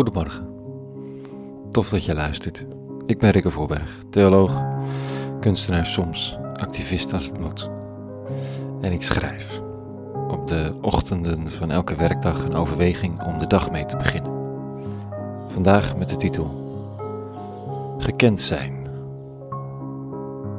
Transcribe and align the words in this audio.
Goedemorgen. 0.00 0.48
Tof 1.70 1.88
dat 1.88 2.04
je 2.04 2.14
luistert. 2.14 2.66
Ik 3.06 3.18
ben 3.18 3.30
Rikke 3.30 3.50
Voorberg, 3.50 4.04
theoloog, 4.10 4.62
kunstenaar 5.40 5.86
soms, 5.86 6.38
activist 6.54 7.12
als 7.12 7.26
het 7.26 7.40
moet. 7.40 7.70
En 8.80 8.92
ik 8.92 9.02
schrijf 9.02 9.60
op 10.28 10.46
de 10.46 10.74
ochtenden 10.80 11.48
van 11.48 11.70
elke 11.70 11.94
werkdag 11.94 12.44
een 12.44 12.54
overweging 12.54 13.22
om 13.22 13.38
de 13.38 13.46
dag 13.46 13.70
mee 13.70 13.84
te 13.84 13.96
beginnen. 13.96 14.32
Vandaag 15.46 15.96
met 15.96 16.08
de 16.08 16.16
titel 16.16 16.50
Gekend 17.98 18.40
zijn. 18.40 18.88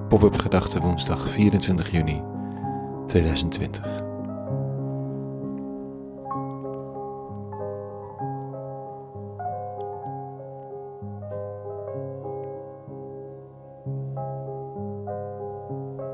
Pop-up 0.10 0.38
gedachte 0.38 0.80
woensdag 0.80 1.30
24 1.30 1.92
juni 1.92 2.22
2020. 3.08 4.11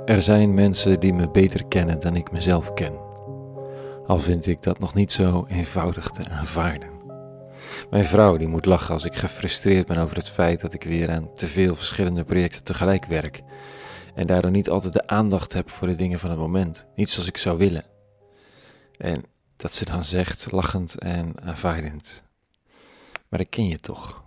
Er 0.08 0.22
zijn 0.22 0.54
mensen 0.54 1.00
die 1.00 1.14
me 1.14 1.30
beter 1.30 1.66
kennen 1.66 2.00
dan 2.00 2.16
ik 2.16 2.32
mezelf 2.32 2.74
ken. 2.74 2.94
Al 4.06 4.20
vind 4.20 4.48
ik 4.48 4.64
dat 4.64 4.80
nog 4.80 4.94
niet 4.94 5.12
zo 5.12 5.46
eenvoudig 5.50 6.10
te 6.10 6.30
aanvaarden. 6.30 6.90
Mijn 7.90 8.06
vrouw 8.06 8.38
die 8.38 8.48
moet 8.48 8.66
lachen 8.66 8.94
als 8.94 9.06
ik 9.06 9.16
gefrustreerd 9.16 9.88
ben 9.88 9.98
over 9.98 10.16
het 10.16 10.30
feit 10.30 10.62
dat 10.62 10.74
ik 10.74 10.84
weer 10.84 11.12
aan 11.12 11.34
te 11.34 11.48
veel 11.48 11.76
verschillende 11.76 12.24
projecten 12.24 12.64
tegelijk 12.64 13.06
werk 13.06 13.42
en 14.16 14.28
daardoor 14.28 14.52
niet 14.52 14.70
altijd 14.70 14.94
de 14.94 15.08
aandacht 15.08 15.54
heb 15.54 15.70
voor 15.70 15.88
de 15.88 15.96
dingen 15.96 16.20
van 16.20 16.30
het 16.30 16.40
moment, 16.40 16.88
niet 16.96 17.10
zoals 17.10 17.28
ik 17.28 17.38
zou 17.38 17.58
willen. 17.58 17.86
En 18.98 19.24
dat 19.56 19.74
ze 19.74 19.86
dan 19.86 20.04
zegt, 20.04 20.52
lachend 20.52 20.96
en 20.96 21.42
aanvaardend. 21.42 22.24
Maar 23.30 23.40
ik 23.40 23.50
ken 23.50 23.68
je 23.68 23.80
toch? 23.80 24.24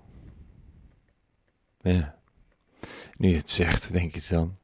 Ja, 1.81 2.15
nu 3.17 3.29
je 3.29 3.37
het 3.37 3.51
zegt, 3.51 3.93
denk 3.93 4.15
ik 4.15 4.29
dan. 4.29 4.59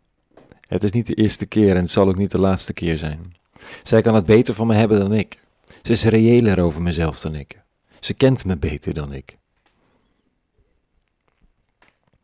Het 0.67 0.85
is 0.85 0.91
niet 0.91 1.07
de 1.07 1.15
eerste 1.15 1.47
keer 1.47 1.77
en 1.77 1.81
het 1.81 1.91
zal 1.91 2.09
ook 2.09 2.19
niet 2.19 2.31
de 2.31 2.39
laatste 2.39 2.73
keer 2.73 2.99
zijn. 2.99 3.35
Zij 3.83 4.03
kan 4.03 4.15
het 4.15 4.27
beter 4.27 4.55
van 4.55 4.67
me 4.67 4.75
hebben 4.75 4.99
dan 4.99 5.13
ik. 5.13 5.41
Ze 5.83 5.93
is 5.93 6.05
reëler 6.05 6.61
over 6.61 6.83
mezelf 6.83 7.21
dan 7.21 7.35
ik. 7.35 7.61
Ze 8.01 8.15
kent 8.15 8.45
me 8.45 8.57
beter 8.57 8.95
dan 8.95 9.13
ik. 9.13 9.37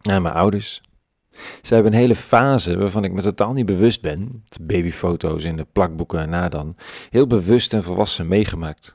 Nou, 0.00 0.20
mijn 0.20 0.34
ouders. 0.34 0.80
Ze 1.62 1.74
hebben 1.74 1.92
een 1.92 1.98
hele 1.98 2.16
fase 2.16 2.78
waarvan 2.78 3.04
ik 3.04 3.12
me 3.12 3.22
totaal 3.22 3.52
niet 3.52 3.66
bewust 3.66 4.00
ben, 4.00 4.44
de 4.48 4.62
babyfoto's 4.62 5.44
in 5.44 5.56
de 5.56 5.66
plakboeken 5.72 6.20
en 6.20 6.30
na 6.30 6.48
dan, 6.48 6.76
heel 7.10 7.26
bewust 7.26 7.72
en 7.72 7.82
volwassen 7.82 8.28
meegemaakt. 8.28 8.94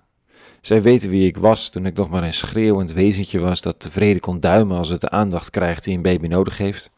Zij 0.61 0.82
weten 0.82 1.09
wie 1.09 1.28
ik 1.28 1.38
was 1.38 1.70
toen 1.70 1.86
ik 1.86 1.95
nog 1.95 2.09
maar 2.09 2.23
een 2.23 2.34
schreeuwend 2.34 2.92
wezentje 2.92 3.39
was 3.39 3.61
dat 3.61 3.80
tevreden 3.80 4.22
kon 4.22 4.39
duimen 4.39 4.78
als 4.78 4.89
het 4.89 5.02
de 5.02 5.09
aandacht 5.09 5.50
krijgt 5.50 5.84
die 5.84 5.95
een 5.95 6.02
baby 6.02 6.28
nodig 6.28 6.58
heeft 6.58 6.92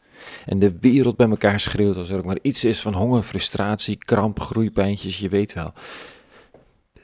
en 0.46 0.58
de 0.58 0.78
wereld 0.80 1.16
bij 1.16 1.28
elkaar 1.28 1.60
schreeuwt 1.60 1.96
als 1.96 2.08
er 2.08 2.18
ook 2.18 2.24
maar 2.24 2.38
iets 2.42 2.64
is 2.64 2.80
van 2.80 2.94
honger, 2.94 3.22
frustratie, 3.22 3.96
kramp, 3.96 4.40
groeipijntjes, 4.40 5.18
je 5.18 5.28
weet 5.28 5.52
wel. 5.52 5.72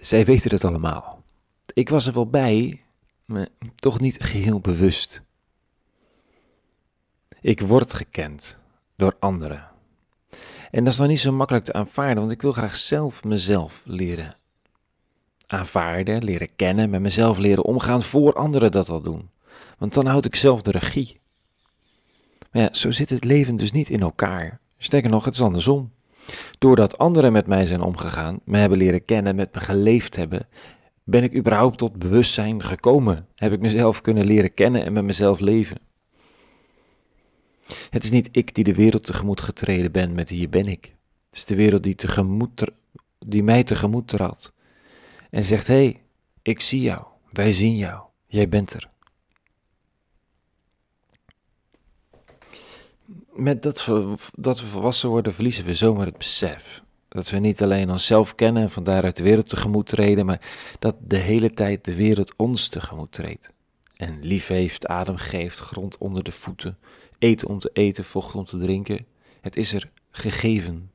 Zij 0.01 0.25
weten 0.25 0.51
het 0.51 0.65
allemaal. 0.65 1.23
Ik 1.73 1.89
was 1.89 2.07
er 2.07 2.13
wel 2.13 2.27
bij, 2.27 2.81
maar 3.25 3.49
toch 3.75 4.01
niet 4.01 4.17
geheel 4.19 4.61
bewust. 4.61 5.23
Ik 7.41 7.61
word 7.61 7.93
gekend 7.93 8.59
door 8.97 9.17
anderen. 9.19 9.69
En 10.71 10.85
dat 10.85 10.93
is 10.93 10.99
nog 10.99 11.09
niet 11.09 11.21
zo 11.21 11.33
makkelijk 11.33 11.65
te 11.65 11.73
aanvaarden, 11.73 12.19
want 12.19 12.31
ik 12.31 12.43
wil 12.43 12.53
graag 12.53 12.77
zelf 12.77 13.25
mezelf 13.25 13.83
leren 13.85 14.37
aanvaarden, 15.47 16.25
leren 16.25 16.57
kennen, 16.57 16.91
met 16.91 17.01
mezelf 17.01 17.39
leren 17.39 17.65
omgaan 17.65 18.03
voor 18.03 18.33
anderen 18.33 18.71
dat 18.71 18.89
al 18.89 19.01
doen. 19.01 19.31
Want 19.79 19.95
dan 19.95 20.07
houd 20.07 20.25
ik 20.25 20.35
zelf 20.35 20.63
de 20.63 20.71
regie. 20.71 21.21
Maar 22.53 22.63
ja, 22.63 22.69
zo 22.73 22.91
zit 22.91 23.11
het 23.11 23.25
leven 23.25 23.57
dus 23.57 23.73
niet 23.73 23.91
in 23.91 24.01
elkaar. 24.01 24.61
Sterker 24.79 25.11
nog, 25.11 25.25
het 25.25 25.35
is 25.35 25.41
andersom. 25.41 25.93
Doordat 26.59 26.99
anderen 26.99 27.33
met 27.33 27.47
mij 27.47 27.67
zijn 27.67 27.81
omgegaan, 27.81 28.41
me 28.45 28.59
hebben 28.59 28.79
leren 28.79 29.05
kennen, 29.05 29.37
met 29.37 29.55
me 29.55 29.61
geleefd 29.61 30.17
hebben, 30.17 30.49
ben 31.05 31.23
ik 31.23 31.37
überhaupt 31.37 31.79
tot 31.79 31.99
bewustzijn 31.99 32.63
gekomen. 32.63 33.27
Heb 33.35 33.53
ik 33.53 33.61
mezelf 33.61 34.01
kunnen 34.01 34.25
leren 34.25 34.55
kennen 34.55 34.85
en 34.85 34.93
met 34.93 35.05
mezelf 35.05 35.41
leven. 35.41 35.79
Het 37.91 38.05
is 38.05 38.11
niet 38.11 38.29
ik 38.33 38.55
die 38.55 38.65
de 38.65 38.75
wereld 38.75 39.03
tegemoet 39.03 39.41
getreden 39.41 39.93
ben 39.93 40.15
met 40.15 40.29
hier 40.29 40.49
ben 40.49 40.67
ik. 40.67 40.95
Het 41.27 41.37
is 41.37 41.45
de 41.45 41.55
wereld 41.55 41.83
die, 41.83 41.95
tegemoet, 41.95 42.65
die 43.19 43.43
mij 43.43 43.65
tegemoet 43.65 44.09
trad. 44.09 44.53
En 45.31 45.45
zegt, 45.45 45.67
hé, 45.67 45.75
hey, 45.75 46.03
ik 46.43 46.61
zie 46.61 46.81
jou, 46.81 47.05
wij 47.33 47.53
zien 47.53 47.77
jou, 47.77 48.03
jij 48.27 48.49
bent 48.49 48.73
er. 48.73 48.89
Met 53.37 53.63
dat 53.63 53.85
we, 53.85 54.15
dat 54.35 54.61
we 54.61 54.67
volwassen 54.67 55.09
worden, 55.09 55.35
verliezen 55.35 55.65
we 55.65 55.75
zomaar 55.75 56.07
het 56.07 56.19
besef. 56.19 56.85
Dat 57.09 57.31
we 57.31 57.39
niet 57.39 57.63
alleen 57.63 57.91
onszelf 57.91 58.35
kennen 58.35 58.63
en 58.63 58.71
van 58.71 58.85
daaruit 58.85 59.17
de 59.17 59.23
wereld 59.23 59.49
tegemoet 59.49 59.87
treden, 59.87 60.27
maar 60.27 60.41
dat 60.79 60.97
de 61.01 61.17
hele 61.17 61.53
tijd 61.53 61.85
de 61.85 61.95
wereld 61.95 62.33
ons 62.37 62.69
tegemoet 62.69 63.13
treedt. 63.13 63.53
En 63.97 64.19
lief 64.23 64.47
heeft, 64.47 64.87
adem 64.87 65.17
geeft, 65.17 65.59
grond 65.59 65.99
onder 65.99 66.25
de 66.25 66.33
voeten, 66.33 66.79
eten 67.19 67.49
om 67.49 67.59
te 67.59 67.71
eten, 67.73 68.05
vocht 68.05 68.35
om 68.35 68.45
te 68.45 68.59
drinken. 68.59 69.07
Het 69.41 69.57
is 69.57 69.73
er 69.73 69.91
gegeven. 70.11 70.91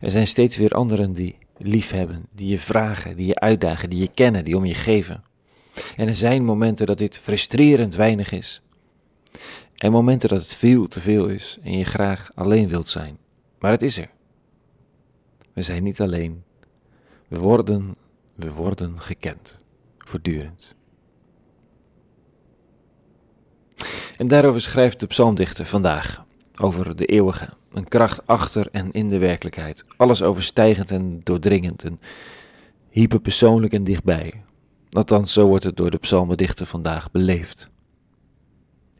Er 0.00 0.10
zijn 0.10 0.26
steeds 0.26 0.56
weer 0.56 0.70
anderen 0.70 1.12
die 1.12 1.36
lief 1.56 1.90
hebben, 1.90 2.26
die 2.32 2.48
je 2.48 2.58
vragen, 2.58 3.16
die 3.16 3.26
je 3.26 3.40
uitdagen, 3.40 3.90
die 3.90 4.00
je 4.00 4.10
kennen, 4.14 4.44
die 4.44 4.56
om 4.56 4.64
je 4.64 4.74
geven. 4.74 5.24
En 5.96 6.08
er 6.08 6.16
zijn 6.16 6.44
momenten 6.44 6.86
dat 6.86 6.98
dit 6.98 7.18
frustrerend 7.18 7.94
weinig 7.94 8.32
is. 8.32 8.62
En 9.80 9.92
momenten 9.92 10.28
dat 10.28 10.38
het 10.38 10.54
veel 10.54 10.88
te 10.88 11.00
veel 11.00 11.26
is 11.26 11.58
en 11.62 11.78
je 11.78 11.84
graag 11.84 12.28
alleen 12.34 12.68
wilt 12.68 12.88
zijn. 12.88 13.18
Maar 13.58 13.70
het 13.70 13.82
is 13.82 13.98
er. 13.98 14.10
We 15.52 15.62
zijn 15.62 15.82
niet 15.82 16.00
alleen. 16.00 16.42
We 17.28 17.38
worden, 17.38 17.96
we 18.34 18.52
worden 18.52 19.00
gekend. 19.00 19.62
Voortdurend. 19.98 20.74
En 24.16 24.28
daarover 24.28 24.60
schrijft 24.60 25.00
de 25.00 25.06
psalmdichter 25.06 25.66
vandaag. 25.66 26.24
Over 26.56 26.96
de 26.96 27.06
eeuwige. 27.06 27.48
Een 27.72 27.88
kracht 27.88 28.26
achter 28.26 28.68
en 28.70 28.92
in 28.92 29.08
de 29.08 29.18
werkelijkheid. 29.18 29.84
Alles 29.96 30.22
overstijgend 30.22 30.90
en 30.90 31.20
doordringend. 31.22 31.84
En 31.84 32.00
hyperpersoonlijk 32.88 33.72
en 33.72 33.84
dichtbij. 33.84 34.44
Althans, 34.90 35.32
zo 35.32 35.46
wordt 35.46 35.64
het 35.64 35.76
door 35.76 35.90
de 35.90 35.98
psalmendichter 35.98 36.66
vandaag 36.66 37.10
beleefd. 37.10 37.70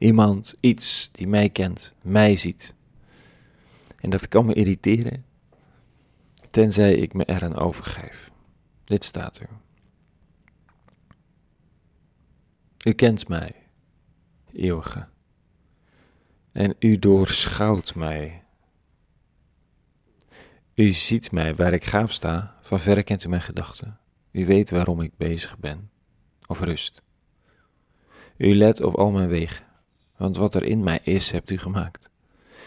Iemand, 0.01 0.57
iets 0.61 1.09
die 1.13 1.27
mij 1.27 1.49
kent, 1.49 1.95
mij 2.03 2.37
ziet. 2.37 2.75
En 3.97 4.11
dat 4.11 4.29
kan 4.29 4.47
me 4.47 4.55
irriteren, 4.55 5.25
tenzij 6.51 6.95
ik 6.95 7.13
me 7.13 7.25
eraan 7.25 7.57
overgeef. 7.57 8.31
Dit 8.85 9.05
staat 9.05 9.39
er. 9.39 9.49
U 12.87 12.93
kent 12.93 13.29
mij, 13.29 13.55
eeuwige, 14.53 15.07
en 16.53 16.75
u 16.79 16.99
doorschouwt 16.99 17.95
mij. 17.95 18.45
U 20.75 20.89
ziet 20.89 21.33
mij 21.33 21.55
waar 21.55 21.73
ik 21.73 21.85
gaaf 21.85 22.13
sta, 22.13 22.59
van 22.61 22.81
verre 22.81 23.03
kent 23.03 23.25
u 23.25 23.29
mijn 23.29 23.43
gedachten. 23.43 23.99
U 24.31 24.47
weet 24.47 24.71
waarom 24.71 25.01
ik 25.01 25.17
bezig 25.17 25.59
ben, 25.59 25.91
of 26.47 26.61
rust. 26.61 27.03
U 28.37 28.55
let 28.55 28.83
op 28.83 28.95
al 28.95 29.11
mijn 29.11 29.29
wegen 29.29 29.69
want 30.21 30.37
wat 30.37 30.55
er 30.55 30.63
in 30.63 30.83
mij 30.83 31.01
is, 31.03 31.31
hebt 31.31 31.51
u 31.51 31.59
gemaakt. 31.59 32.11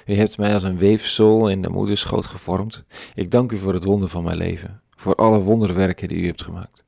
U 0.06 0.16
hebt 0.16 0.38
mij 0.38 0.54
als 0.54 0.64
een 0.64 0.78
weefsel 0.78 1.50
in 1.50 1.62
de 1.62 1.70
moederschoot 1.70 2.26
gevormd. 2.26 2.84
Ik 3.14 3.32
dank 3.32 3.52
u 3.52 3.58
voor 3.58 3.74
het 3.74 3.84
wonder 3.84 4.10
van 4.10 4.24
mijn 4.24 4.38
leven, 4.38 4.82
voor 4.96 5.16
alle 5.16 5.40
wonderwerken 5.40 6.08
die 6.08 6.18
u 6.18 6.26
hebt 6.26 6.42
gemaakt. 6.42 6.84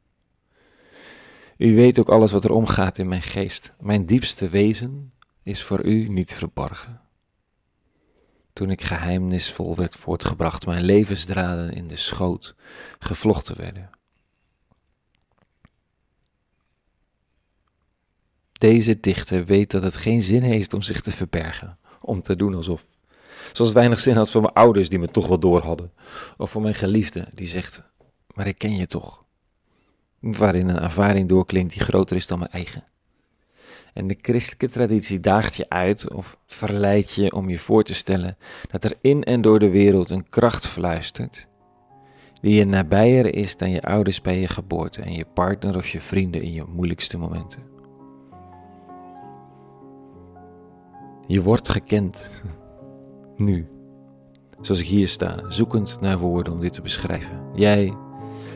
U 1.58 1.76
weet 1.76 2.00
ook 2.00 2.10
alles 2.10 2.32
wat 2.32 2.44
er 2.44 2.52
omgaat 2.52 2.98
in 2.98 3.08
mijn 3.08 3.22
geest. 3.22 3.74
Mijn 3.80 4.06
diepste 4.06 4.50
wezen 4.50 5.14
is 5.44 5.64
voor 5.64 5.86
u 5.86 6.08
niet 6.08 6.34
verborgen. 6.34 7.02
Toen 8.54 8.70
ik 8.70 8.82
geheimnisvol 8.82 9.76
werd 9.76 9.96
voortgebracht, 9.96 10.66
mijn 10.66 10.84
levensdraden 10.84 11.74
in 11.74 11.88
de 11.88 11.96
schoot 11.96 12.56
gevlochten 13.00 13.58
werden. 13.58 13.90
Deze 18.60 19.00
dichter 19.00 19.46
weet 19.46 19.72
dat 19.72 19.84
het 19.84 19.96
geen 19.96 20.22
zin 20.22 20.42
heeft 20.42 20.74
om 20.74 20.82
zich 20.82 21.02
te 21.02 21.12
verbergen, 21.12 21.78
om 22.02 22.22
te 22.22 22.36
doen 22.36 22.56
alsof. 22.56 22.86
Zoals 23.52 23.72
weinig 23.72 24.00
zin 24.00 24.16
had 24.16 24.32
voor 24.32 24.42
mijn 24.42 24.54
ouders 24.54 24.90
die 24.90 25.00
me 25.00 25.08
toch 25.08 25.28
wel 25.28 25.40
door 25.40 25.62
hadden, 25.62 25.92
of 26.38 26.50
voor 26.52 26.62
mijn 26.62 26.76
geliefde 26.76 27.28
die 27.34 27.48
zegt, 27.48 27.82
maar 28.34 28.48
ik 28.48 28.58
ken 28.58 28.76
je 28.76 28.88
toch. 28.88 29.24
Waarin 30.20 30.68
een 30.68 30.80
ervaring 30.80 31.30
doorklinkt 31.30 31.74
die 31.74 31.82
groter 31.84 32.16
is 32.16 32.28
dan 32.28 32.40
mijn 32.40 32.52
eigen. 32.52 32.84
En 33.94 34.08
de 34.08 34.18
christelijke 34.22 34.70
traditie 34.70 35.20
daagt 35.20 35.56
je 35.56 35.70
uit 35.70 36.14
of 36.14 36.38
verleidt 36.46 37.12
je 37.12 37.34
om 37.34 37.50
je 37.50 37.60
voor 37.60 37.84
te 37.84 37.94
stellen 37.94 38.38
dat 38.72 38.84
er 38.84 38.98
in 39.02 39.24
en 39.24 39.42
door 39.42 39.60
de 39.60 39.70
wereld 39.70 40.10
een 40.10 40.30
kracht 40.30 40.68
fluistert 40.68 41.48
die 42.42 42.56
je 42.56 42.66
nabijer 42.66 43.36
is 43.36 43.58
dan 43.58 43.72
je 43.72 43.82
ouders 43.82 44.22
bij 44.22 44.40
je 44.40 44.48
geboorte 44.48 45.02
en 45.02 45.14
je 45.14 45.26
partner 45.34 45.76
of 45.76 45.88
je 45.88 46.02
vrienden 46.02 46.42
in 46.42 46.54
je 46.54 46.64
moeilijkste 46.64 47.18
momenten. 47.18 47.75
Je 51.28 51.42
wordt 51.42 51.70
gekend. 51.70 52.44
Nu. 53.36 53.68
Zoals 54.62 54.80
ik 54.80 54.88
hier 54.88 55.08
sta, 55.08 55.44
zoekend 55.48 55.98
naar 56.02 56.18
woorden 56.18 56.54
om 56.54 56.60
dit 56.60 56.74
te 56.74 56.82
beschrijven. 56.82 57.40
Jij, 57.54 57.94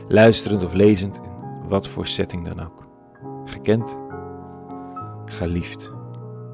luisterend 0.08 0.64
of 0.64 0.72
lezend, 0.72 1.16
in 1.16 1.68
wat 1.68 1.88
voor 1.88 2.06
setting 2.06 2.44
dan 2.44 2.60
ook. 2.60 2.86
Gekend, 3.44 3.96
geliefd. 5.24 5.92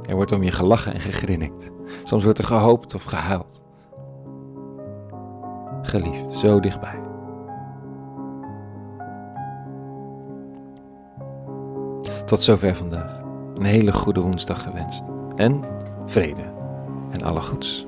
Er 0.02 0.14
wordt 0.14 0.32
om 0.32 0.42
je 0.42 0.52
gelachen 0.52 0.94
en 0.94 1.00
gegrinnikt. 1.00 1.70
Soms 2.04 2.24
wordt 2.24 2.38
er 2.38 2.44
gehoopt 2.44 2.94
of 2.94 3.04
gehuild. 3.04 3.62
Geliefd, 5.82 6.32
zo 6.32 6.60
dichtbij. 6.60 7.00
Tot 12.24 12.42
zover 12.42 12.74
vandaag. 12.74 13.18
Een 13.54 13.64
hele 13.64 13.92
goede 13.92 14.20
woensdag 14.20 14.62
gewenst. 14.62 15.02
En 15.36 15.75
vrede 16.06 16.44
en 17.12 17.22
alle 17.22 17.40
goeds. 17.40 17.86